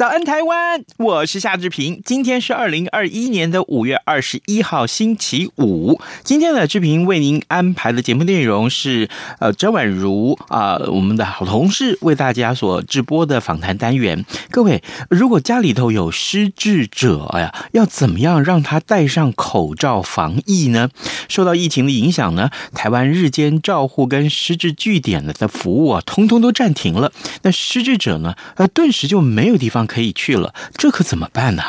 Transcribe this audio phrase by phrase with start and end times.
[0.00, 0.82] 早安，台湾！
[0.96, 2.00] 我是夏志平。
[2.02, 6.00] 今天是二零二一年的五月二十一号，星期五。
[6.24, 14.24] 今天的志平为您安排的节目内容是，呃，张婉如啊、我们的好同事为大家所直播的访谈单元。
[14.50, 20.88] 各位，如果家里头有失智者呀，要怎么样让他戴上口罩防疫呢？
[21.28, 27.12] 受到疫情的影响呢，台湾日间照护跟失智据点的服务啊，通通都暂停了。
[27.42, 31.64] 那失智者呢，呃，顿时就没有地方可以去了，这可怎么办呢？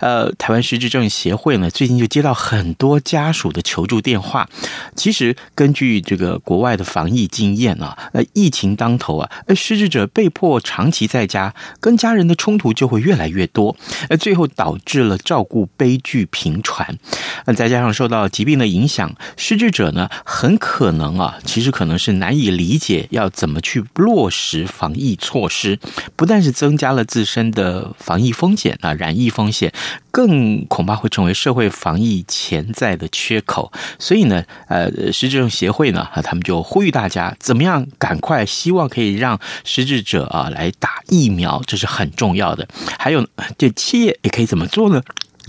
[0.00, 4.46] 呃，台湾失智症协会呢，最近就接到很多家属的求助电话。
[4.94, 13.74] 其实根据这个国外的防疫经验啊，呃，疫情当头啊，呃失智者被迫长期在家，跟家人的冲突就会越来越多，
[14.10, 16.98] 呃，最后导致了照顾悲剧频传。
[17.46, 25.78] 呃，再加上受到疾病的影响，失智者呢，很可能啊，其实可能是难以理解要怎么去落实防疫措施，
[26.14, 27.61] 不但是增加了自身的。
[27.62, 29.72] 的防疫风险啊，染疫风险
[30.10, 33.72] 更恐怕会成为社会防疫潜在的缺口。
[33.98, 42.66] 所以呢，呃，失智症协会呢，啊，他们就呼吁大家怎么样赶快，希望可以让失智者啊来打疫苗，这是很重要的。
[42.98, 43.24] 还有，
[43.56, 45.00] 这企业也可以怎么做呢？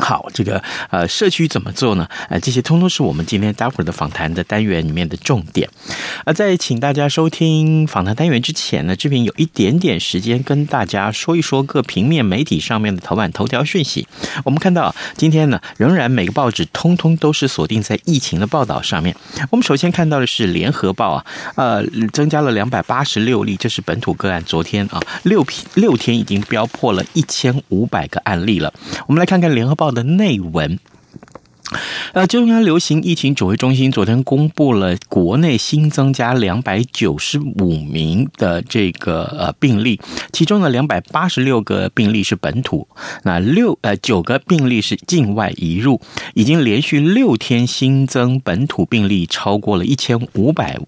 [0.04, 2.06] 好，这个呃，社区怎么做呢？
[2.30, 5.70] 呃，这些通通是我们今天待会儿的访谈的单元里面的重点。
[6.26, 14.06] 呃，在请大家收听访谈单元之前呢，这边有一点点时间跟大家说一说各平面媒体上面的头版头条讯息。
[14.44, 19.16] 我们看到今天呢，仍然每个报纸通通都是锁定在疫情的报道上面。
[19.52, 21.26] 我们首先看到的是《联合报》啊，
[21.56, 24.44] 呃，增加了两百八十六例，这是本土个案。
[24.44, 28.74] 昨天啊，六六天已经飙破了一千五百个案例了。
[29.08, 30.80] 我们来看看《联合》报的内文，
[32.14, 40.00] 呃，中央流行疫情指挥中心昨天公布了国内新增加两百九十五名的这个呃病例，
[40.32, 42.88] 其中的两百八十六个病例是本土，
[43.24, 46.00] 那六呃九个病例是境外移入，
[46.34, 50.80] 已经连续六天新增本土病例超过了一千五百。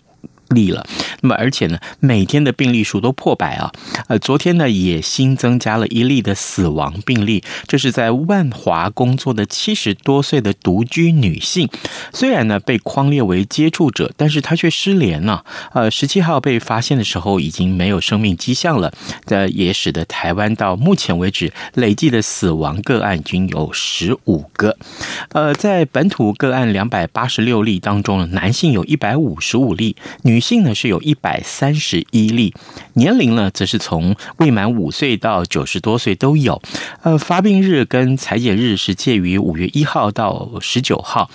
[0.49, 0.85] 例了，
[1.21, 3.71] 那么而且呢，每天的病例数都破百啊。
[4.07, 11.67] 呃，昨天呢也新增加了一例的死亡病例，这是在万华工作的七十多岁的独居女性，
[12.13, 15.43] 虽然呢被框列为接触者，但是她却失联了。
[15.73, 18.93] 呃，十七号被发现的时候已经没有生命迹象了。
[19.25, 24.77] 这也使得台湾到目前为止累计的死亡个案均有十五个。
[25.31, 30.34] 呃，在本土个案两百八十六例当中，男性有一百五十五例，女。
[30.35, 32.53] 女性呢是有一百三十一例，
[32.95, 36.61] 年龄呢则是从未满五岁到九十多岁都有。
[37.03, 41.31] 呃，发病日跟采检日是介于五月一号到十九号。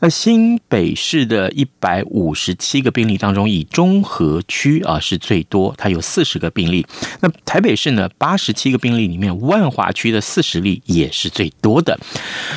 [0.00, 6.86] 呃，新北市的一百五十七个病例当中，以中和区啊是最多，它有四十个病例。
[7.20, 11.98] 那台北市呢，八十七个病例里面，万华区的四十例也是最多的。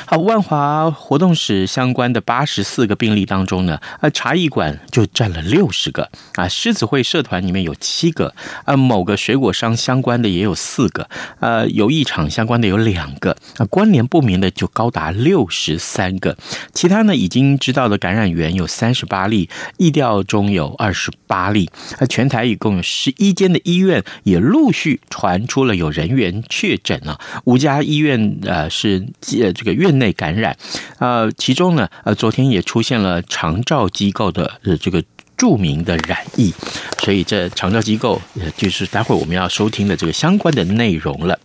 [0.05, 5.84] 好，万华活动室相关的八十四个病例当中呢，呃，茶艺馆就占了六十。
[5.85, 11.07] 十个啊，狮子会社团里面有七个啊，某个水果商相关的也有四个，
[11.39, 16.35] 呃，游艺场相关的有两个啊，关联不明的就高达六十三个，
[16.73, 19.47] 其他呢已经知道的感染源有三十八例，
[19.77, 21.69] 疫调中有二十八例，
[21.99, 29.05] 啊，全台一共有十一间的医院也陆续传出了有人员确诊啊，五家医院呃是
[29.39, 30.57] 呃这个院内感染，
[30.97, 35.03] 呃，其中呢呃昨天也出现了长照机构的呃这个。
[35.37, 36.53] 著名的染疫，
[36.99, 38.21] 所以这长照机构，
[38.57, 41.39] 就是待会我们要收听的这个相关的内容了。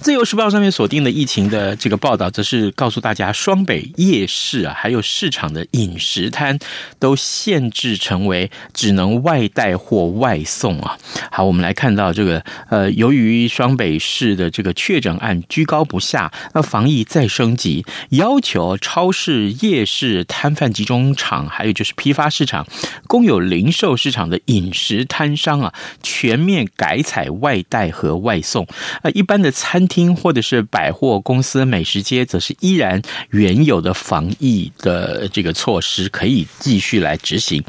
[0.00, 6.58] 自由时报上面锁定的疫情的这个报道，则是告诉大家，双北夜市啊，还有市场的饮食摊
[6.98, 10.96] 都限制成为只能外带或外送啊。
[11.30, 22.66] 好，我们来看到这个，呃，由于双北市的这个确诊案居高不下，那防疫再升级，要求超市、夜市摊贩集中场，还有就是批发市场、
[23.06, 28.66] 公有零售市场的饮食摊商啊，全面改采外带和外送
[29.02, 33.00] 啊，一般的餐餐厅或者是百货公司、美食街，则是依然
[33.30, 37.62] 原有的防疫的这个措施可以继续来执行。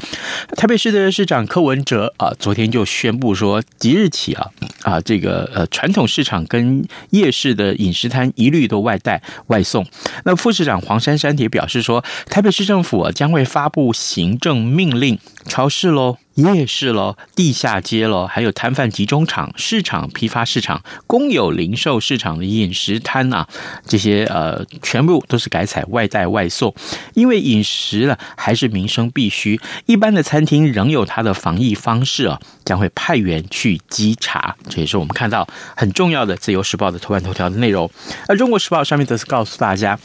[0.56, 4.48] 台北市的市长柯文哲啊，昨天就宣布说，即日起啊
[4.82, 9.86] 啊，这个呃传统市场跟夜市的饮食摊一律都外带外送。
[10.24, 15.16] 那副市长黄珊珊也表示说，台北市政府啊将会发布行政命令，
[15.46, 16.16] 超市喽。
[16.42, 23.48] 夜市喽，地下街喽，还有摊贩集中场、市场、批发市场、公有零售市场的饮食摊呐、啊，
[23.86, 26.74] 这些呃，全部都是改采外带外送，
[27.14, 29.60] 因为饮食呢还是民生必须。
[29.86, 34.56] 一般的餐厅仍有它的防疫方式啊，将会派员去稽查。
[34.68, 35.46] 这也是我们看到
[35.76, 37.90] 很重要的《自由时报》的头版头条的内容。
[38.28, 39.98] 而《中国时报》上面则是告诉大家。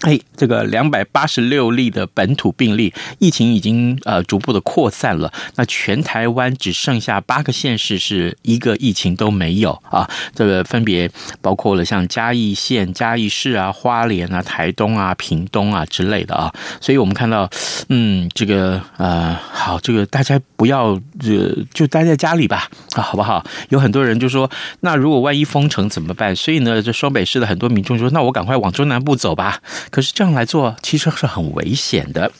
[0.00, 5.30] 哎，这个两百八十六例的本土病例，疫情已经呃逐步的扩散了。
[5.56, 10.08] 那全台湾只剩下八个县市是一个疫情都没有啊。
[10.34, 11.10] 这个分别
[11.42, 16.50] 包括了像嘉义县、嘉义市啊、花莲啊、台东啊、屏东啊之类的啊。
[16.80, 17.50] 所以我们看到，
[17.90, 23.44] 嗯，这个呃，好，这个大家不要呃就待在家里吧啊，好不好？
[23.68, 24.50] 有很多人就说，
[24.80, 26.34] 那如果万一封城怎么办？
[26.34, 29.60] 所以呢，这双北市的很多民众说，那我赶快往中南部走吧。
[29.90, 32.30] 可是这样来做，其实是很危险的。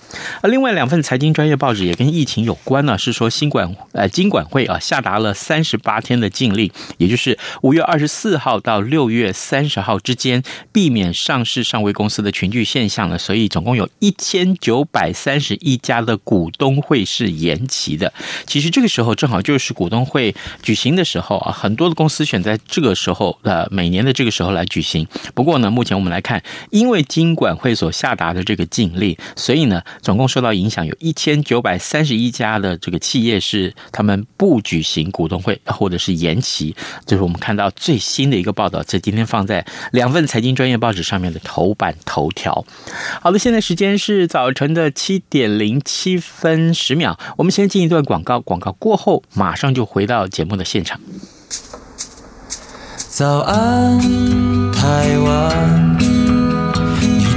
[0.41, 10.43] 而另外两份财经专业报纸也跟疫情有关呢，是说新管呃金管会啊下达了三十八天的禁令，也就是五月二十四号到六月三十号之间，
[10.73, 13.19] 避免上市上位公司的群聚现象呢。
[13.19, 18.13] 所以总共有一千九百三十一家的股东会是延期的。
[18.47, 25.07] 其实这个时候正好就是股东会举行的时候啊，很多的公司选在这个时候呃每年的这个时候来举行。
[25.35, 36.77] 不过呢，目前我们来看，因为经管会所下达的这个禁令，所以呢，总共受到影响有一千九百三十一家的这个企业是他们不举行股东会，或者是延期。
[37.07, 42.63] 这是我们看到最新的一个报道，在今天放在两份财经专业报纸上面的头版头条。
[43.23, 51.01] 好的，现在时间是早晨的七点零七分十秒，我们先进一段广告，广告过后马上就回到节目的现场。
[53.09, 53.99] 早安，
[54.73, 56.10] 台湾。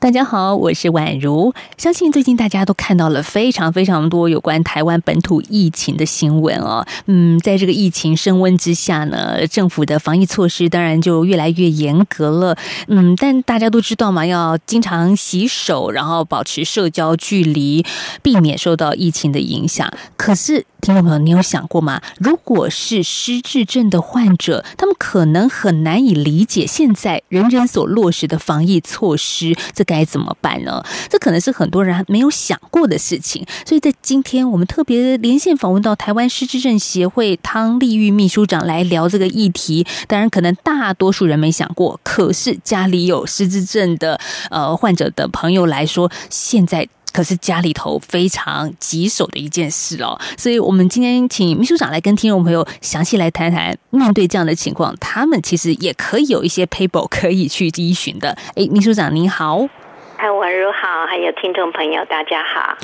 [0.00, 1.52] 大家好，我是宛如。
[1.76, 6.86] 相信最近大家都看到了非常非常多有关台湾本土疫情的新闻哦。
[7.06, 12.56] 嗯，在这个疫情升温之下呢，政府的防疫措施当然就越来越严格了。
[12.86, 17.84] 嗯，但大家都知道嘛，要经常洗手，然后保持社交距离，
[18.22, 19.92] 避免受到疫情的影响。
[20.16, 22.00] 可是，听众朋友，你有想过吗？
[22.18, 30.82] 如果是失智症的患者，他们可能很难以理解现在人人所落实的防疫措施，这该怎么办呢？
[31.10, 33.44] 这可能是很多人还没有想过的事情。
[33.66, 39.86] 所以在今天，我们特别连线访问到台湾失智症协会汤丽玉秘书长来聊这个议题。
[40.06, 44.18] 当然，可能大多数人没想过，可是家里有失智症的
[44.50, 46.88] 呃患者的朋友来说，现在。
[47.12, 58.36] 可是家里头非常棘手的一件事哦，所以我们今天请秘书长来跟听众朋友详细来谈谈，面对这样的情况，他们其实也可以有一些 paper 可以去依循的。
[58.54, 59.68] 哎，秘书长您好。
[60.16, 62.76] 嗨，宛如好，还有听众朋友，大家好。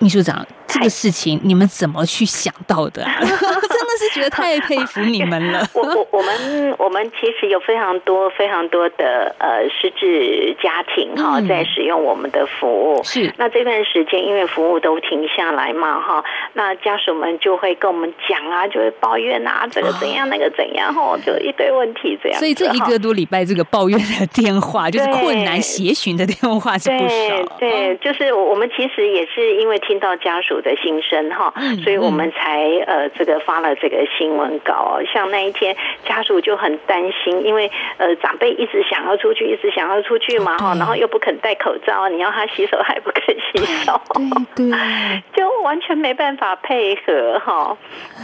[0.00, 3.02] 秘书长，这个事情你们怎么去想到的？
[3.18, 5.66] 真的是觉得太佩服你们了。
[5.74, 13.02] 我我我们我们其实有非常多非常多的呃失智家庭哈，在使用我们的服务。
[13.02, 13.32] 是。
[13.38, 16.22] 那这段时间因为服务都停下来嘛哈，
[16.52, 22.38] 那家属们就会跟我们讲啊，就会抱怨啊，这个怎样，那个怎样哈，就一堆问题这样。
[22.38, 26.76] 所以这一个多礼拜，这个抱怨的电话 就是困难协寻的电话。
[26.78, 35.00] 对对，就是我们其实也是因为听到家属的心声哈，所以我们才呃这个发了这个新闻稿。
[35.12, 44.00] 像那一天家属就很担心，因为呃长辈一直想要出去，一直想要出去嘛哈，然后又不肯戴口罩，你要他洗手还不肯洗手，
[44.56, 44.70] 对，
[45.34, 47.76] 就完全没办法配合哈，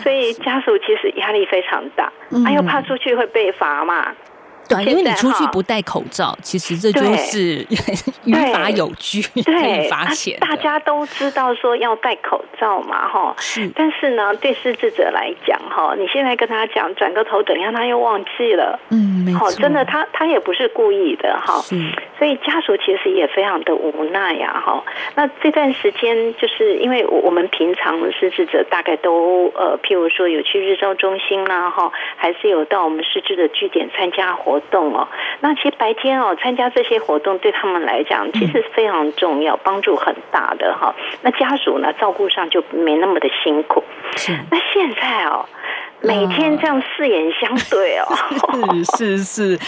[0.03, 2.13] 所以家属其实压力非常大，
[2.45, 4.15] 他又怕出去会被罚嘛。
[4.69, 7.67] 对，因为你出去不戴口罩，其实这就是
[8.25, 10.39] 于法有据，可以罚钱。
[10.41, 13.71] 大家都知道说要戴口罩嘛，哈，是。
[13.75, 19.51] 但是呢，对失智者来讲，哈，你现在跟他讲，转个头，等一下他又忘记了，嗯，没错。
[19.53, 21.61] 真的，他他也不是故意的，哈。
[22.19, 24.83] 所以家属其实也非常的无奈呀，哈。
[25.15, 35.09] 那这段时间，就是因为我们平常失智者大概都呃，譬如说有去日照中心啦，哈，还是有到我们失智的据点参加活动哦。
[35.41, 40.95] 那其实白天哦，参加这些活动对他们来讲，其实非常重要，帮助很大的哈。
[41.23, 43.83] 那家属呢，照顾上就没那么的辛苦。
[44.17, 44.33] 是。
[44.51, 45.47] 那现在哦。
[46.05, 48.07] 每天这样四眼相对哦，
[48.99, 49.59] 是是是，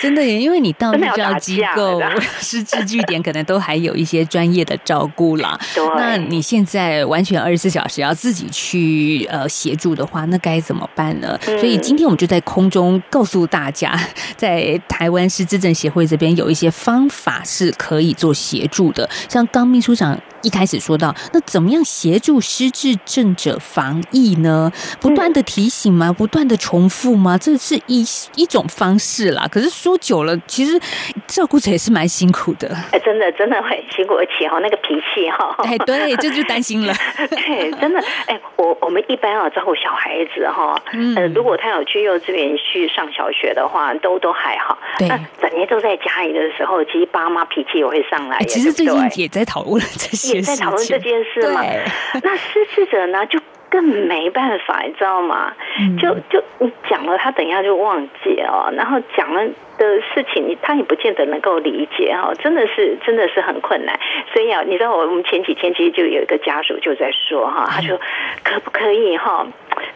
[0.00, 2.00] 真的耶，因为你到日照机构、
[2.40, 5.58] 失智 据点，可能都还有一些专业的照顾啦。
[5.74, 11.38] 对，那你现在完全二十四小时要自己去呃协助的话，那该怎么办呢？
[11.46, 13.98] 嗯、所以今天我们就在空中告诉大家，
[14.36, 20.18] 在台湾失智症协会这边有一些方法是可以做协助的，像刚秘书长。
[20.44, 24.70] 一开始说到，那怎么样协助失智症者防疫呢？
[25.00, 26.12] 不断的提醒吗？
[26.12, 27.38] 不断的重复吗？
[27.38, 28.04] 这是一
[28.36, 29.48] 一种方式啦。
[29.50, 30.78] 可是说久了，其实
[31.26, 32.68] 照顾者也是蛮辛苦的。
[32.92, 36.94] 哎，真的真的会辛苦，而且哈，那个脾气哈，哎，对，这就担心了。
[37.30, 40.80] 对， 真的，哎，我我们一般啊照顾小孩子哈，
[41.16, 44.76] 呃，如果他有去幼稚园去上小学的话，都都还好。
[44.98, 48.38] 对，那整天都在家里的时候，其实爸妈脾气也会上来。
[48.44, 50.33] 其实最近也在讨论这些。
[50.34, 51.62] 也在讨论这件事嘛？
[52.22, 53.38] 那失智者呢，就
[53.74, 55.52] 更没办法，你知道吗？
[55.80, 58.72] 嗯、就就你讲了，他等一下就忘记哦。
[58.76, 59.44] 然后讲了
[59.76, 62.32] 的事情，他也不见得能够理解哈。
[62.38, 63.98] 真的是，真的是很困难。
[64.32, 67.98] 所以啊，你知道，我们前几天其实就有一个家属就在说哈，他说
[68.44, 69.44] 可不可以哈，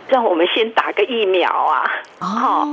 [0.09, 1.89] 让我们先打个疫苗啊？
[2.21, 2.67] 哦，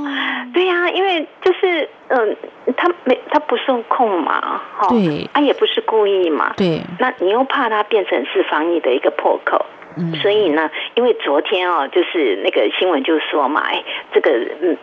[0.52, 2.36] 对呀、啊，因为就是嗯，
[2.76, 9.64] 他没他不受控嘛，哈，对，他、啊、也不是故意嘛，对，那你又怕他变成是防疫的一个破口。
[9.96, 14.30] 嗯、所以呢，因为昨天哦，就是那个新闻就说嘛，哎，这个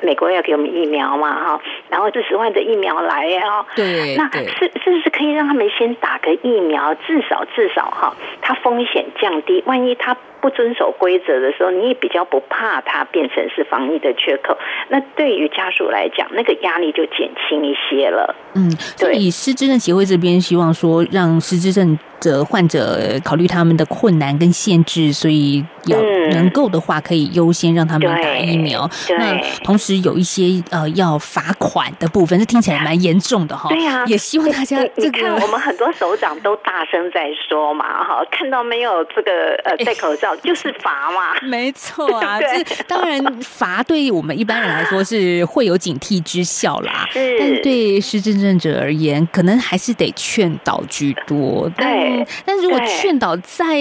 [0.01, 10.17] 美国要给我们疫苗嘛，哈，然后这十万的疫苗来哦，对，那是是不是可以让他们先打个疫苗，至少至少哈，它风险降低，万一他。
[10.44, 14.58] 不遵守规则的时候，你也比较不怕它变成是防疫的缺口。
[14.90, 18.36] 那对于家属来讲，那个压力就减轻一些了。
[18.56, 25.98] 嗯，所以失智症协会这边希望说，让失智症者患者考虑他们的困难跟限制，所以要
[26.32, 28.84] 能够的话，可以优先让他们打疫苗。
[29.10, 33.70] 嗯、那同时有一些呃要罚款的部分，这听起来蛮严重的哈。
[33.70, 40.33] 对呀、啊，也希望大家、这个、你看，我们很多首长都大声在说嘛，哈，看到没有这个呃戴口罩。
[40.42, 42.40] 就是罚嘛，没错啊。
[42.40, 47.38] 这当然罚对于我们一般人来说是会有警惕之效啦，是。
[47.40, 51.70] 但对失智症者而言，可能还是得劝导居多。
[51.78, 52.25] 对。
[52.46, 53.75] 但如果劝导再，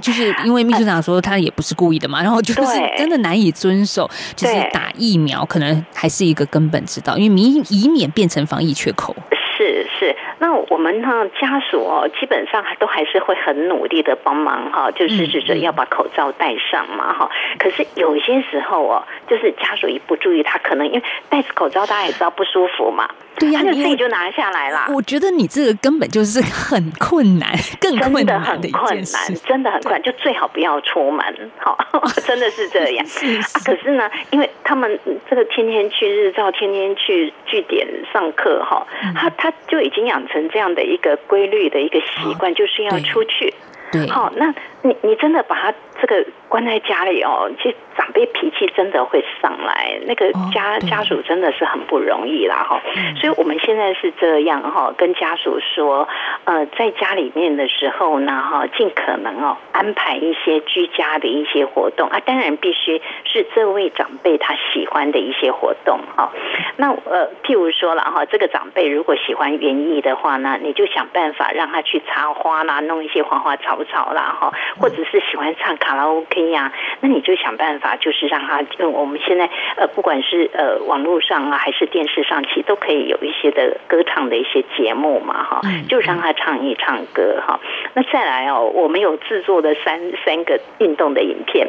[0.00, 2.60] 就是因为秘书长说他也不是故意的嘛，然后就是
[2.96, 9.14] 真的难以遵守，就是打疫苗可能还是一个根本之道，因为以以免变成防疫缺口。
[9.56, 17.30] 是是，那我们呢家属哦，基本上都还是会很努力的帮忙哈，就是指着要把口罩戴上嘛哈。
[17.58, 23.08] 可是有些时候哦，就是家属一不注意，他可能因为戴着口罩，大家也知道不舒服嘛。
[23.38, 24.86] 对呀，他就自己就拿下来了。
[24.88, 27.48] 我觉得你这个根本就是很困难，
[27.80, 31.50] 更困难的一件事，真的很困难，真的很困难，就最好不要出门。
[31.58, 31.78] 好，
[32.26, 33.06] 真的是这样。
[33.06, 43.52] 是是啊，可是呢，因为他们这个天天去日照，天天去据点上课哈，他他就已经养成这样的一个规律的一个习惯，就是要出去。
[43.92, 52.80] 对，好，那你你真的把他这个关在家里哦，其实长辈脾气真的会上来，那个家家属真的是很不容易啦哈。
[53.20, 56.08] 所以我们现在是这样哈，跟家属说，
[56.44, 66.32] 呃，在家里面的时候呢哈，尽可能哦安排一些居家的一些活动啊，当然必须是这位长辈他喜欢的一些活动哈。
[66.76, 87.58] 那呃，譬如说了哈，这个长辈如果喜欢园艺的话呢，你就想办法让他去插花啦，弄一些花花草草啦哈，或者是喜欢唱卡拉 OK 呀，那你就想办法，就是让他，嗯，我们现在呃，不管是呃网络上啊，还是电视上，其实都可以有一些的歌唱的一些节目嘛哈，就让他唱一唱歌哈。
[87.94, 91.68] 那再来哦，我们有制作的三三个运动的影片，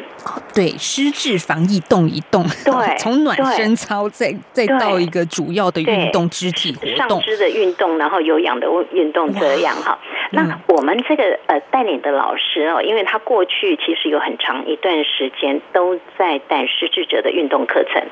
[0.54, 9.98] 对，失智防疫动一动，对， 从暖身操再再到一个主要的运动肢体活动，上肢的运动，然后有氧的运动这样哈。
[10.32, 18.02] 那我们这个呃带领的老师哦，因为他过去其实有很长一段时间都在带失智者的运动课程。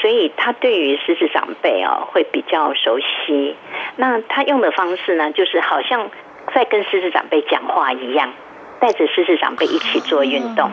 [0.00, 3.56] 所以他对于失智长辈哦会比较熟悉。
[3.96, 6.10] 那他用的方式呢，就是好像
[6.54, 8.32] 在跟失智长辈讲话一样。
[8.80, 10.70] 带着失智长辈一起做运动，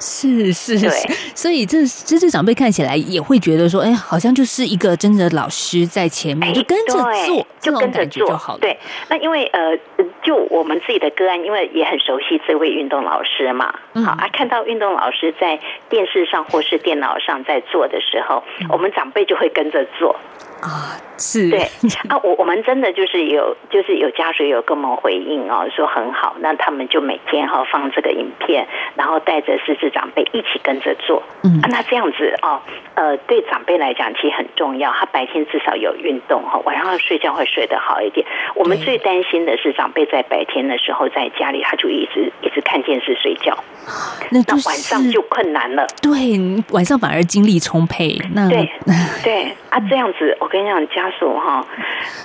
[0.00, 0.90] 是是，对，
[1.34, 6.94] 所以这失智长辈看起来也会觉得说，哎，好像就是一个真的老师在前面，就跟着
[7.26, 8.58] 做，就跟着做就好了。
[8.60, 9.76] 对，那因为呃，
[10.22, 20.16] 就我们自己的个案，因为也很熟悉这位运动老师嘛，好啊，看到运动老师在电视上或是电脑上在做的时候，我们长辈就会跟着做。
[20.60, 21.60] 啊，是对
[22.08, 32.60] 啊，我我们真的就是有，就是有家属有跟我们回应哦，说很好，那他们就每天哈放这个影片，然后带着失智长辈一起跟着做，嗯，啊，那这样子哦，
[32.94, 38.26] 呃，对长辈来讲其实很重要，他白天至少有运动哈，晚上睡觉会睡得好一点。
[38.56, 43.56] 我们最担心的是长辈在白天的时候在家里，他就一直一直看电视睡觉，
[44.30, 45.86] 那，那晚上就困难了。
[46.02, 46.10] 对，
[46.72, 48.18] 晚上反而精力充沛。
[48.34, 48.68] 那对
[49.22, 50.36] 对啊，这样子。
[50.48, 51.62] 我跟你讲，家属哈，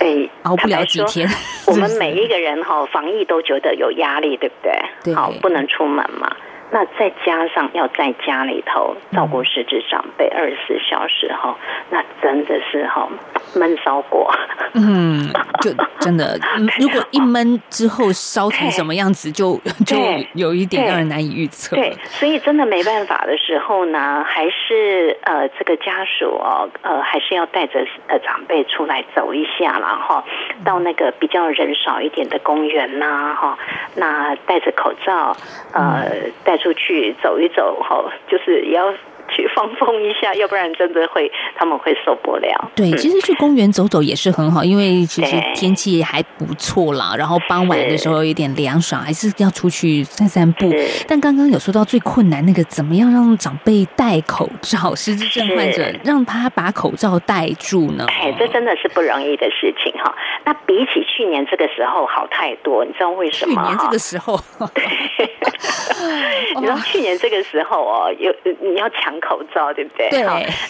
[0.00, 1.28] 哎，熬不了几天。
[1.68, 4.72] 我们每一个人哈，防疫都觉得有压力，对不对？
[5.04, 6.34] 对，好，不能出门嘛。
[6.70, 11.56] 那再加上要在家里头照顾失智长辈二十四小时哈，
[11.90, 13.08] 那真的是哈
[13.54, 14.32] 闷烧过。
[14.72, 15.28] 嗯，
[15.60, 16.36] 就真的，
[16.80, 19.56] 如果一闷之后烧成什么样子，就
[19.86, 19.96] 就
[20.34, 21.76] 有一点让人难以预测。
[21.76, 30.24] 对，所以真的没办法的时候呢，还是呃这个家属哦，呃还是要带着呃长辈出来走一下，然后
[30.64, 33.56] 到那个比较人少一点的公园呐，哈，
[33.94, 35.36] 那戴着口罩，
[35.72, 36.10] 呃
[36.56, 38.92] 出去走一走，哈，就是也要
[39.34, 42.70] 去放风一下，要不然真的会他们会受不了。
[42.74, 47.14] 对，其实去公园走走也是很好，因为其实天气还不错啦。
[47.18, 50.72] 然后傍晚的时候有点凉爽，还是要出去散散步。
[51.08, 54.94] 但刚刚有说到最困难那个，怎么样让长辈戴口罩？
[54.94, 58.06] 失智症患者让他把口罩戴住呢？
[58.08, 60.14] 哎，这真的是不容易的事情哈。
[60.44, 63.54] 那比起去年这个时候好太多，你知道为什么？
[63.54, 64.38] 去年这个时候，
[64.72, 64.84] 对。
[66.56, 70.10] 你知道去年这个时候哦，有你要抢口罩，对不对？
[70.10, 70.22] 对。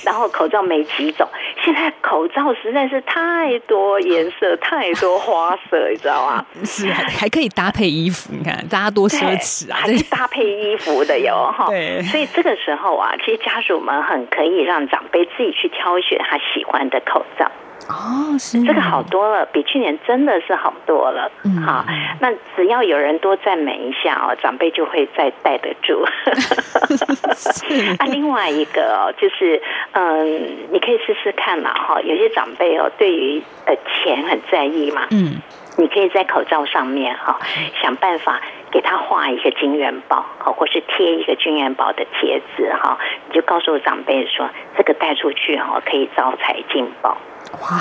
[0.05, 1.27] 然后口罩没几种，
[1.65, 6.47] 现在口罩实在是太多颜色、太多花色，你知道吗？
[6.65, 9.79] 是，还可以搭配衣服，你看大家多奢侈啊！
[9.81, 11.67] 还是搭配衣服的哟 哈。
[11.69, 12.03] 对。
[12.03, 17.51] 所以这个时候啊，其实家属们很可以让长辈自己去挑选他喜欢的口罩。
[17.87, 21.31] 哦，是这个好多了，比去年真的是好多了。
[21.45, 21.85] 嗯，好，
[22.21, 26.03] 那只要有人多赞美一下哦，长辈就会再戴得住。
[27.99, 29.61] 啊，另外一个哦，就是
[29.93, 35.43] 嗯，你可以试试看嘛，哈，有些长辈哦，对于呃钱很在意嘛，嗯，
[35.77, 37.39] 你可以在口罩上面哈，
[37.83, 47.19] 想办法给他画一个金元宝，好，或是贴一个金元宝的贴纸哈，你就告诉长辈说，这个带出去哈，可以招财进宝。
[47.61, 47.81] 哇，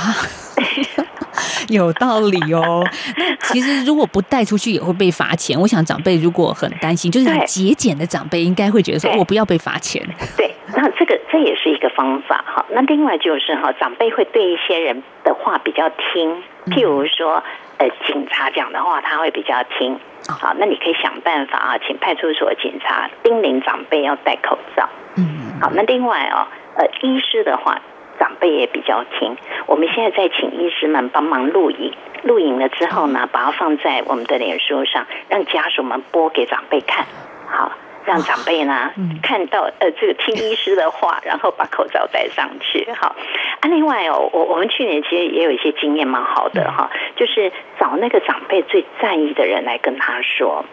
[1.70, 2.84] 有道理哦。
[3.18, 5.60] 那其实如果不带出去也会被罚钱。
[5.60, 10.06] 我想长辈如果很担心，就是很节俭的长辈应该会觉得说，我不要被罚钱。
[10.38, 12.66] 对，那这个这也是一个方法哈。
[12.72, 17.44] 那另外就是哈，长辈会对一些人的话比较听，譬如说
[17.78, 20.00] 呃警察讲的话他会比较听。
[20.28, 24.88] 好，那你可以想办法啊，请派出所警察叮咛长辈要戴口罩。
[25.16, 27.82] 嗯，好，那另外哦，呃，医师的话。
[28.20, 37.06] 长辈也比较听，我们现在在请医师们帮忙录影，录影了之后呢，把它放在我们的脸书上，让家属们播给长辈看，
[37.48, 37.72] 好，
[38.06, 43.16] 让长辈呢看到呃这个听医师的话， 然后把口罩戴上去，好。
[43.60, 50.66] 啊，另外哦，我我们去年其实也有一些经验蛮好的哈，就是找那个长辈最在意的人来跟他说。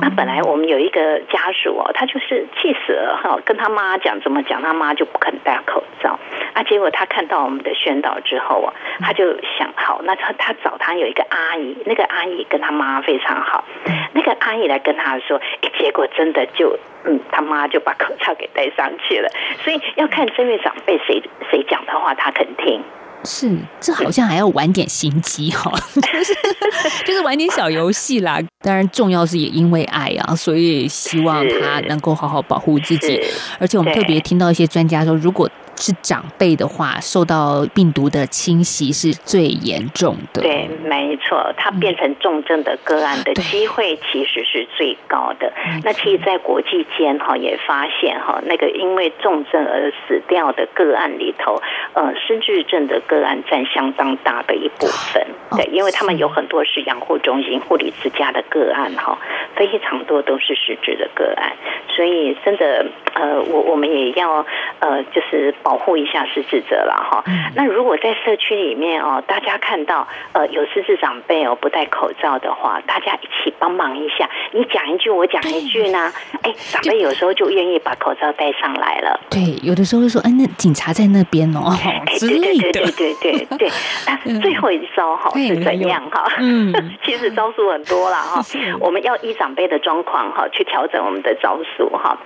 [0.00, 6.18] 那本来我们有一个家属哦，他就是气死了哈，跟他妈讲怎么讲，他妈就不肯戴口罩。
[6.54, 13.64] 啊，结果他看到我们的宣导之后啊，他就想好，那他他找他有一个阿姨，那个阿姨跟他妈非常好，
[14.14, 19.28] 那个阿姨来跟他说，哎结果真的就嗯，他妈就把口罩给戴上去了。
[19.64, 22.82] 所以要看这位长辈谁谁讲的话，他肯听。
[23.24, 26.32] 是，这好像还要玩点心机哈， 就是
[27.04, 28.38] 就是玩点小游戏啦。
[28.60, 33.20] 当然，重要是也因为爱啊，所以希望他能够好好保护自己。
[33.58, 40.42] 而且我们特别听到一些专家说，如果是长辈的话，受到病毒的侵袭是最严重的。
[40.42, 45.52] 对，没错，它变成重症的个案的机会其实是最高的。
[45.84, 51.62] 那其实，在国际间哈也发现哈，那个因为重症而死掉的个案里头，
[51.94, 55.26] 呃，失智症的个案占相当大的一部分。
[55.52, 59.16] 对，因为他们有很多是养护中心、护理之家的个案哈，
[59.54, 61.52] 非常多都是失智的个案，
[61.88, 64.44] 所以真的呃，我我们也要
[64.80, 67.22] 呃，就是保护一下失智者了哈。
[67.54, 76.10] 那如果在社区里面哦，大家看到呃有失智长辈哦不戴口罩的话，大家一起帮忙一下，你讲一句我讲一句呢，
[76.42, 79.20] 哎，长辈有时候就愿意把口罩戴上来了。
[79.28, 81.76] 对，有的时候会说，哎，那警察在那边哦，
[82.16, 82.72] 之类的。
[82.72, 83.70] 对对对对对，
[84.06, 86.24] 那 最后一招哈是怎样哈？
[86.40, 86.72] 嗯，
[87.04, 88.40] 其实招数很多了哈，
[88.80, 92.16] 我们要依长辈的状况哈去调整我们的招数哈。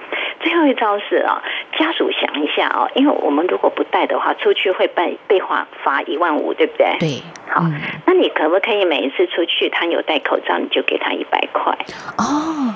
[0.41, 1.43] 最后一招是啊，
[1.79, 6.97] 家属想一下啊，因为我们如果不戴的话，出去会被被罚罚一万五，对不对？
[7.01, 7.23] 对。
[7.49, 7.65] 好，
[8.07, 11.77] 那你可不可以每一次出去，他有戴口罩，你就给他一百块？
[12.17, 12.73] 哦，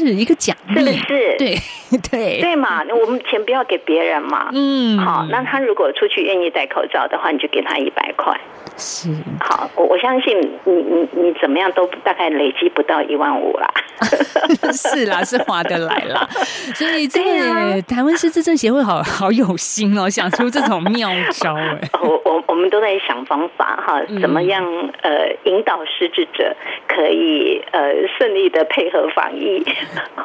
[0.00, 1.36] 是一个奖励，是不是？
[1.38, 1.58] 对
[2.10, 4.48] 对对嘛，那我们钱不要给别人嘛。
[4.52, 4.98] 嗯。
[4.98, 8.38] 好，那他如果出去愿意戴口罩的话，你就给他一百块。
[8.76, 9.08] 是。
[9.40, 13.72] 好，我我相信你你你怎么样都大概累积不到一万五啦。
[14.72, 16.28] 是啦，是划得来啦。
[16.74, 21.78] 所以这个台湾失智症协会好好有心哦，想出这种妙招哎。
[22.02, 24.64] 我我我们都在想方法哈，怎么样
[25.02, 26.56] 呃引导失智者
[26.88, 29.64] 可以呃顺利的配合防疫。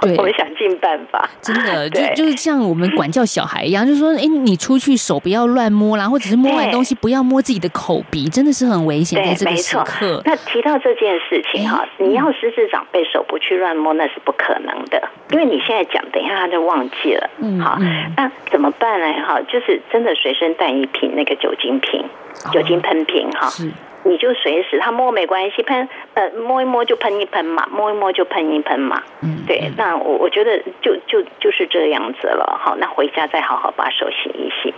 [0.01, 1.29] 对， 我们想尽办法。
[1.41, 9.23] 真的，就就是像我们管教小孩一样，就是说，哎，你出去手不要乱摸啦，或者是摸完东西不要摸自己的口鼻，真的是很危险。
[9.23, 17.29] 在这个时刻，那提到这件事情哈，你要失智长辈手不去乱摸，那是不可能的，因为你现在讲，等一下他就忘记了。
[17.39, 17.77] 嗯，好，
[18.15, 19.25] 那怎么办呢？
[19.25, 22.03] 哈，就是真的随身带一瓶那个酒精瓶，
[22.51, 23.49] 酒精喷瓶哈，
[24.03, 29.03] 你就随时他摸没关系，喷呃摸一摸就喷一喷嘛，摸一摸就喷一喷嘛。
[29.21, 32.59] 嗯，对，那我我觉得就就就是这样子了。
[32.63, 34.73] 好，那回家再好好把手洗一洗，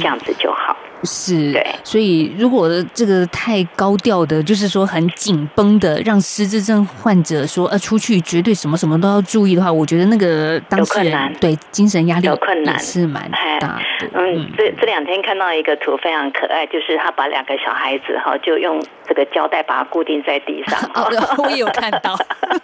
[0.00, 0.74] 这样子就好。
[1.04, 13.28] 是，对，所以如果这个太高调的，就是说很紧绷的，让失智症患者说呃出去绝对什么什么都要注意的话，我觉得那个当事人对精神压力有困难是蛮
[13.60, 13.80] 大的。
[14.14, 20.78] 嗯，这这两天看到一个图非常可爱，就是他把两个小孩子哈就用这个胶带把它固定在地上，
[21.38, 22.14] 我也有看到，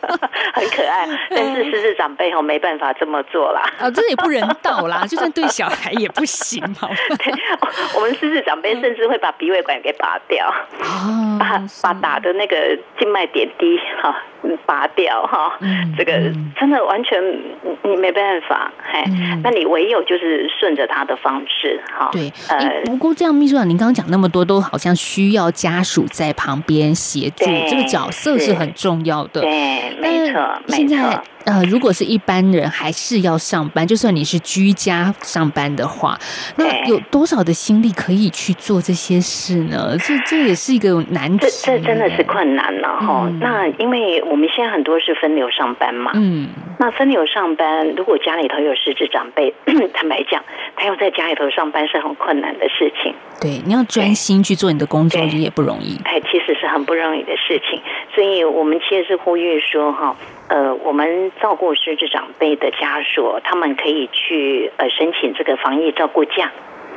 [0.55, 1.07] 很可爱。
[1.31, 6.89] 但是狮子长辈哈没办法这么做啦，啊，这也不人道啦，就算对小孩也不行嘛。
[7.19, 7.33] 对，
[7.95, 10.53] 我们狮子长辈甚至会把鼻胃管给拔掉，
[11.39, 14.15] 把把打的那个静脉点滴哈
[14.65, 15.59] 拔掉哈，
[15.97, 16.13] 这个
[16.59, 17.21] 真的完全
[17.83, 19.03] 你没办法，嘿，
[19.43, 22.09] 那你唯有就是顺着他的方式哈。
[22.13, 29.41] 对，呃，不过这样，秘书长您刚刚讲那么多，都好像需要家属在旁边协助，这个角色是很重要的。
[29.41, 30.97] 对，没错，没错。
[31.49, 36.19] 呃，如果是一般人还是要上班，就算你是居家上班的话，
[36.57, 39.97] 那有多少的心力可以去做这些事呢？
[39.99, 41.47] 这这也是一个难题。
[41.65, 43.25] 这这真的是困难了哈。
[43.27, 49.55] 嗯、那因为我们现在很多是分流上班嘛，嗯，那分流上班，如果家里头有失智长辈，
[49.95, 50.45] 坦白讲，
[50.77, 53.15] 他要在家里头上班是很困难的事情。
[53.41, 55.97] 对，你要专心去做你的工作，也不容易。
[56.05, 57.81] 哎，其实是很不容易的事情。
[58.15, 60.17] 所以我们其实是呼吁说哈。
[60.51, 66.51] 呃，我们照顾失智长辈的家属，他们可以去呃申请这个防疫照顾假，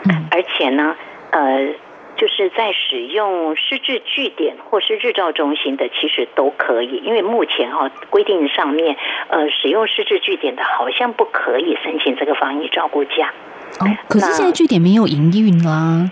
[0.05, 0.95] 嗯，而且呢，
[1.31, 1.67] 呃，
[2.15, 8.95] 就是在使用失智据点或是日照中心的，其实都可以，因为目前哈、哦、规定上面，
[9.27, 13.33] 呃，使用失智据点的好像不可以申请这个防疫照顾假。
[13.81, 15.71] 哦，可是现在据点没有营运啦。
[15.71, 16.11] 啊，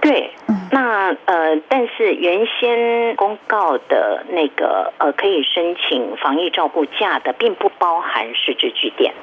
[0.00, 0.30] 对，
[0.70, 9.14] 那呃，但是原先公告的那个呃，可以申请防疫照顾假的，并不包含失智据点。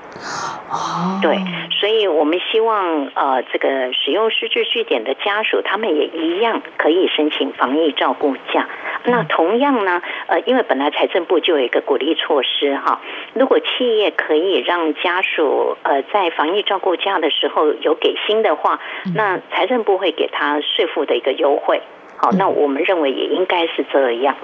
[0.69, 1.37] 哦，对，
[1.79, 8.67] 所以我们希望呃，这个使用失智据点的家属，他们也一样可以申请防疫照顾假。
[9.03, 12.99] 那同样呢，呃，因为本来财政部就有一个鼓励措施哈，
[13.33, 18.79] 如果企业可以让家属呃在防疫照顾假的时候有给薪的话，
[19.15, 20.40] 那财政部会给他。
[20.41, 21.79] 啊，税负的一个优惠，
[22.17, 24.35] 好，那我们认为也应该是这样，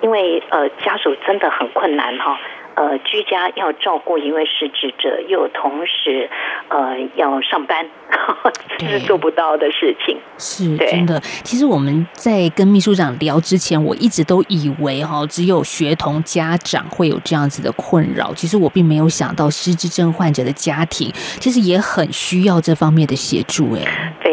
[0.00, 2.38] 因为呃，家属真的很困难哈。
[2.76, 6.30] 呃，居家要照顾一位失智者，又同时
[6.68, 7.84] 呃要上班，
[8.78, 10.16] 这是做不到的事情。
[10.38, 11.20] 是真的。
[11.42, 18.32] 其实我们在跟秘书长聊之前，我一直都以为哈，只有学童家长会有这样子的困扰。
[18.34, 23.74] 其实我并没有想到，失智症患者的家庭其实也很需要这方面的协助。
[23.74, 24.29] 哎，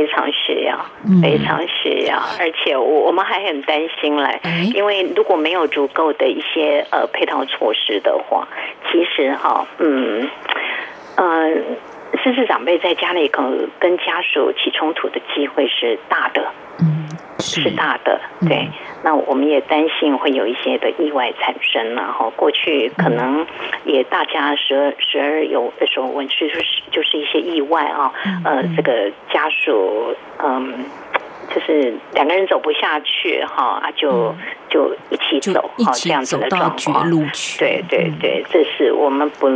[1.22, 2.18] 非常需要。
[2.18, 4.40] 嗯、而且我我们还很担心嘞，
[4.74, 8.48] 因为如果没有足够的一些呃配套措施的话。
[8.90, 10.30] 其实哈，嗯，
[11.18, 11.52] 呃，
[12.24, 16.42] 甚至长辈在家里可能跟家属起冲突的机会是大的。
[17.56, 18.58] 嗯，是大的，对。
[18.58, 18.72] 嗯、
[19.04, 23.46] 那我们也担心会有一些的意外产生，然后过去可能
[23.86, 28.12] 也大家时而时而有的时候，文是就是就是一些意外啊，
[28.44, 30.86] 呃，这个家属嗯。
[31.56, 34.36] 就是两个人走不下去哈，啊，就
[34.70, 37.10] 就一起走哈，这样子的状况。
[37.58, 39.48] 对对对，这是我们不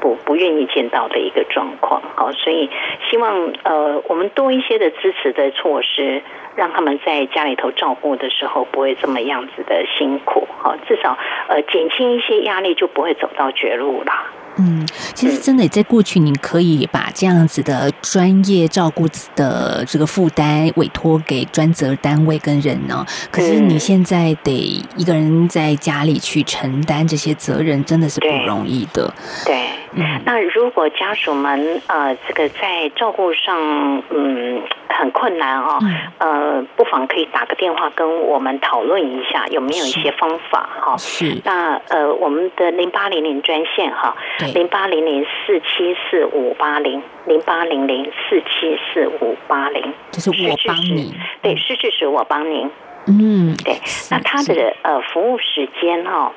[0.00, 2.02] 不不愿意见到的一个状况。
[2.14, 2.68] 好，所以
[3.10, 6.22] 希望呃，我们多一些的支持的措施，
[6.54, 10.46] 让他们在家里头照顾的时候不会这么样子的辛苦。
[10.58, 11.16] 好，至少
[11.48, 14.12] 呃减轻一些压力，就不会走到绝路了。
[14.58, 23.04] 嗯，其实真的在过去，你可以把这样子的专业照顾的这个负担委托给专责单位跟人呢。
[23.30, 24.50] 可是你现在得
[24.96, 29.12] 一个人在家里去承担这些责任，真的是不容易的。
[29.44, 34.62] 对，对嗯，那如果家属们呃，这个在照顾上，嗯。
[34.88, 35.78] 很困难哦，
[36.16, 40.96] 呃，不妨可以打个电话跟我们讨论一下，有没有一些方法哈？
[40.96, 41.38] 是。
[41.44, 44.16] 那呃，我们的零八零零专线哈，
[44.54, 52.70] 零八零零四七四五八零，零八零零四七四五八零，就是我帮你，对，是是是我帮您。
[53.06, 53.78] 嗯，对。
[54.10, 56.32] 那他的呃服务时间哈，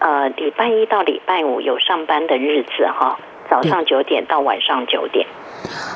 [0.00, 3.18] 呃，礼拜一到礼拜五有上班的日子哈，
[3.50, 5.26] 早上九点到晚上九点。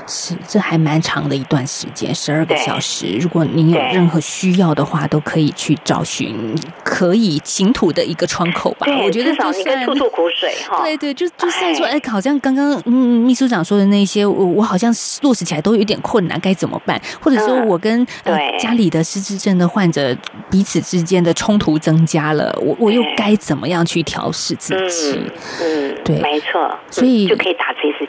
[0.07, 3.07] 是，这还蛮长的一段时间，十二个小时。
[3.19, 8.87] 如果您有任何需要的话，都可以去找寻可以倾吐的一个窗口吧。
[9.03, 10.83] 我觉得至少你可以吐吐苦水 哈。
[10.83, 12.93] 对对，就就算说，哎，好像刚刚嗯
[13.25, 17.01] 秘书长说的那些，我我好像落实起来都有点困难，该怎么办？
[17.21, 20.15] 或者说我跟呃家里的失智症的患者
[20.51, 25.19] 彼此之间的冲突增加了，我我又该怎么样去调试自己？
[25.63, 27.55] 嗯，对，没错，所以就可以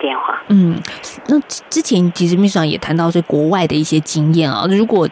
[0.05, 0.41] 打这次电话。
[0.49, 0.81] 嗯，
[1.27, 1.41] 那。
[1.69, 5.07] 之前其实秘书长也谈到说国外的一些经验啊，如果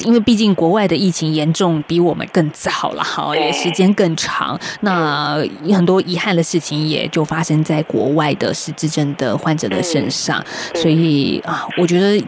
[0.00, 5.36] 因为毕竟国外的疫情严重比我们更早了，哈，也时间更长，那
[5.74, 10.42] 很多遗憾的事情也就发生在国外的失智症的患者的身上，
[10.74, 12.24] 所以啊，我觉得。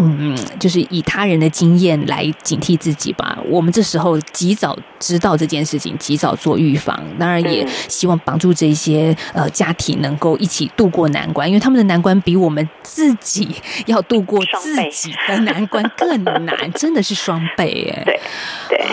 [0.00, 3.38] 嗯，就是以他人的经验来警惕自己吧。
[3.46, 13.48] 我们这时候及早知道这件事情，及早做预防，当然也希望帮助这些呃家庭能够一起度过难关，因为他们的难关比我们自己
[13.86, 18.02] 要度过自己的难关更难，真的是双倍哎。
[18.04, 18.20] 对
[18.68, 18.86] 对，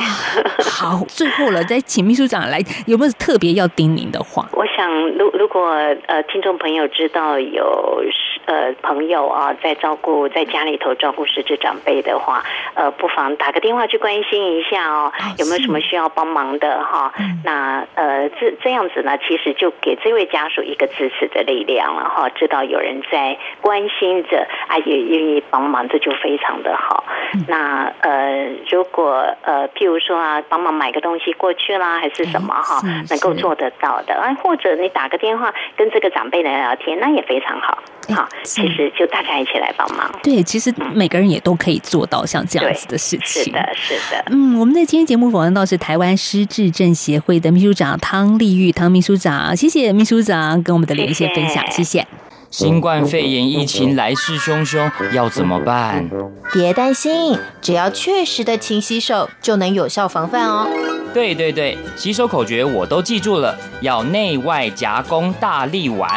[0.63, 4.47] 好，最后了，再请秘书长来，有没有特别要叮咛的话？
[4.53, 5.69] 我想，如如果
[6.07, 8.03] 呃听众朋友知道有
[8.47, 10.87] 呃朋友啊在照顾在家里头。
[10.97, 17.13] 照顾失智长辈的话，呃，不妨打个电话去关心一下哦，有没有什么需要帮忙的哈？
[17.43, 27.03] 那呃，这这样子呢，其实就给这位家属一个支持的力量了哈，知道有人在关心着，啊，也愿意帮忙，这就非常的好。
[27.47, 37.77] 那呃，如果呃，譬如说啊，帮忙买个东西过去啦，还是什么哈，能够做得到的，啊，或者你打个电话跟这个长辈聊聊天，那也非常好。
[38.13, 40.09] 好，其实就大家一起来帮忙。
[40.23, 40.73] 对，其实。
[40.93, 43.43] 每个人也都可以做到像这样子的事情。
[43.43, 44.23] 是的，是的。
[44.31, 52.05] 嗯，我们在今天节目访问到是台湾失智症协会的秘书长汤丽玉汤秘书长，谢谢秘书长跟我们的连线分享，谢谢。
[52.49, 56.09] 新冠肺炎疫情来势汹汹，要怎么办？
[56.53, 60.67] 别担心，只要确实的勤洗手，就能有效防范哦。
[61.13, 66.09] 对对对，洗手口诀我都记住了，要内外夹攻大立腕。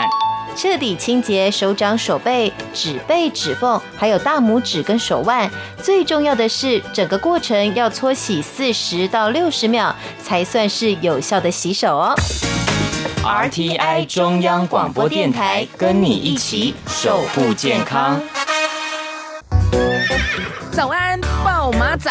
[0.57, 5.51] 彻底清洁手掌、手背、指背、指缝，还有大拇指跟手腕。
[5.83, 12.15] 最重要的是，整个过程要搓洗四十到六十秒，才算是有效的洗手哦。
[13.23, 18.21] RTI 中央广播电台跟你一起守护健康。
[20.73, 22.11] 早安，暴马仔。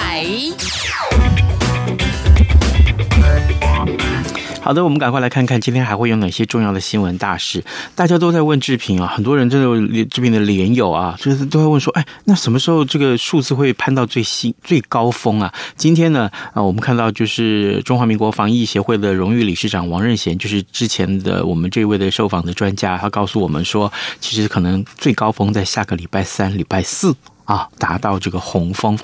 [4.70, 7.64] 好的，我们赶快来看看今天还会有哪些重要的新闻大事。
[7.96, 15.52] 大家都在问志平啊，很多人真的志平的连友啊，就是都会问说，哎，那什么时候这个数字会攀到最新最高峰啊？
[15.76, 27.16] 今天呢，啊，我们看到就是中华民国防疫协会的荣誉理事长王任贤，就是之前的我们这位的受访的专家，他告诉我们说，其实可能最高峰在下个礼拜三、礼拜四。
[27.50, 28.96] 啊，达到这个洪峰，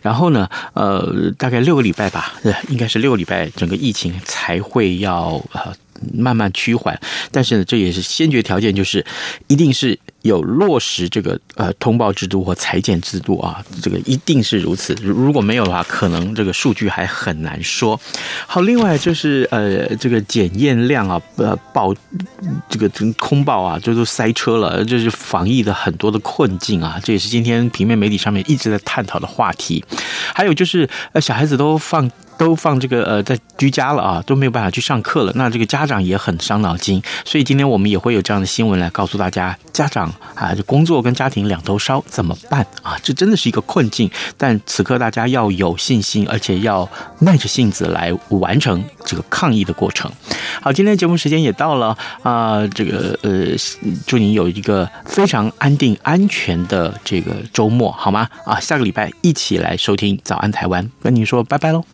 [0.00, 2.32] 然后呢，呃，大概六个礼拜吧，
[2.70, 5.70] 应该是六个礼拜，整个疫情才会要呃
[6.14, 6.98] 慢慢趋缓。
[7.30, 9.04] 但是呢，这也是先决条件，就是
[9.48, 14.94] 一定是有落实这个呃通报制度或裁减制度啊，这个一定是如此。
[15.02, 17.98] 如果没有的话，可能这个数据还很难说。
[18.46, 21.94] 好，另外就是呃这个检验量啊，呃报
[22.68, 27.00] 这个空报啊，就都塞车了，这是防疫的很多的困境啊。
[27.02, 29.84] 这也是今天平面媒体上面一直在探讨的话题。
[30.34, 32.10] 还有就是呃小孩子都放。
[32.40, 35.32] 都放这个呃，在居家了啊，都没有办法去上课了。
[35.36, 42.98] 那这个家长也很伤脑筋，所以今天我们也会有这样的新闻来告诉大家，家长啊，这工作跟家庭两头烧怎么办啊？
[43.02, 44.10] 这真的是一个困境。
[44.36, 46.88] 但此刻大家要有信心，而且要
[47.20, 50.10] 耐着性子来完成这个抗疫的过程。
[50.60, 53.46] 好，今天节目时间也到了啊，这个呃，
[54.06, 58.28] 祝您有一个非常安定、安全的这个周末，好吗？
[58.44, 61.84] 啊，下个礼拜一起来收听《早安台湾》，跟您说拜拜喽。